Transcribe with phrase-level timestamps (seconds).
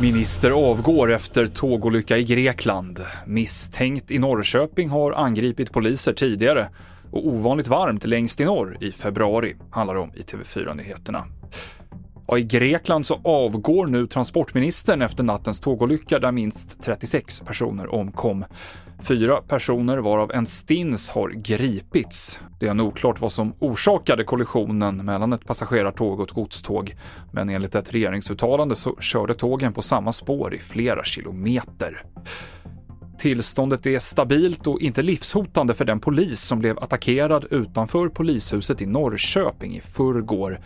[0.00, 3.00] Minister avgår efter tågolycka i Grekland.
[3.26, 6.68] Misstänkt i Norrköping har angripit poliser tidigare
[7.10, 11.26] och ovanligt varmt längst i norr i februari, handlar det om i TV4 Nyheterna.
[12.30, 18.44] Och I Grekland så avgår nu transportministern efter nattens tågolycka där minst 36 personer omkom.
[19.02, 22.40] Fyra personer, varav en stins, har gripits.
[22.60, 26.94] Det är oklart vad som orsakade kollisionen mellan ett passagerartåg och ett godståg,
[27.32, 32.04] men enligt ett regeringsuttalande så körde tågen på samma spår i flera kilometer.
[33.18, 38.86] Tillståndet är stabilt och inte livshotande för den polis som blev attackerad utanför polishuset i
[38.86, 40.60] Norrköping i förrgår.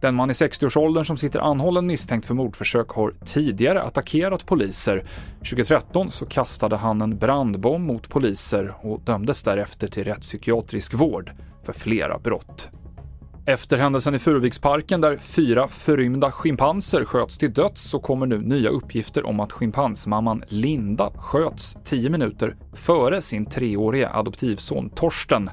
[0.00, 5.04] Den man i 60-årsåldern som sitter anhållen misstänkt för mordförsök har tidigare attackerat poliser.
[5.38, 11.72] 2013 så kastade han en brandbomb mot poliser och dömdes därefter till rättspsykiatrisk vård för
[11.72, 12.70] flera brott.
[13.48, 18.68] Efter händelsen i Furuviksparken där fyra förrymda schimpanser sköts till döds så kommer nu nya
[18.68, 25.50] uppgifter om att schimpansmamman Linda sköts 10 minuter före sin treårige adoptivson Torsten.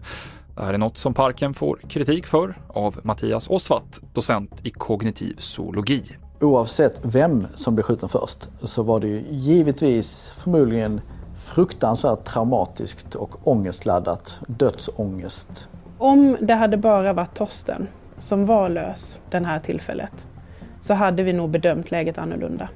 [0.56, 5.36] Det här är något som parken får kritik för av Mattias Osvat, docent i kognitiv
[5.38, 6.04] zoologi.
[6.42, 11.02] Oavsett vem som blev skjuten först så var det ju givetvis förmodligen
[11.36, 15.70] fruktansvärt traumatiskt och ångestladdat, dödsångest.
[15.98, 17.88] Om det hade bara varit Torsten
[18.20, 20.28] som var lös det här tillfället
[20.80, 22.70] så hade vi nog bedömt läget annorlunda.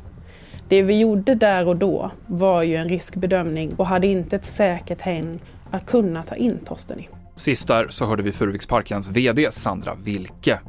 [0.67, 5.01] Det vi gjorde där och då var ju en riskbedömning och hade inte ett säkert
[5.01, 5.39] häng
[5.71, 7.09] att kunna ta in Torsten i.
[7.37, 10.59] Sist där så hörde vi Furuviksparkens VD Sandra Wilke.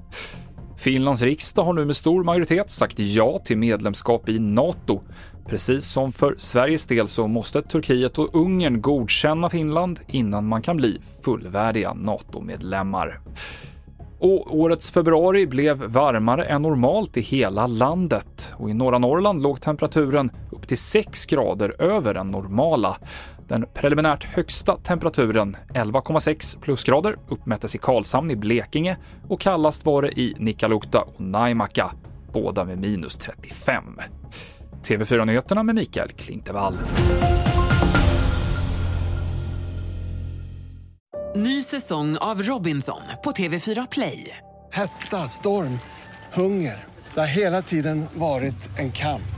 [0.77, 5.01] Finlands riksdag har nu med stor majoritet sagt ja till medlemskap i NATO.
[5.47, 10.77] Precis som för Sveriges del så måste Turkiet och Ungern godkänna Finland innan man kan
[10.77, 13.21] bli fullvärdiga NATO-medlemmar.
[14.21, 19.61] Och årets februari blev varmare än normalt i hela landet och i norra Norrland låg
[19.61, 20.31] temperaturen
[20.69, 22.99] upp till 6 grader över den normala.
[23.49, 28.97] Den preliminärt högsta temperaturen, 11,6 plusgrader, uppmättes i Karlshamn i Blekinge
[29.28, 31.91] och kallast var det i Nikkaluokta och Naimaka,
[32.33, 33.84] båda med minus 35.
[34.83, 36.78] TV4-nyheterna med Mikael Klintevall.
[41.37, 44.37] Ny säsong av Robinson på TV4 Play.
[44.73, 45.78] Hetta, storm,
[46.34, 46.84] hunger.
[47.15, 49.38] Det har hela tiden varit en kamp.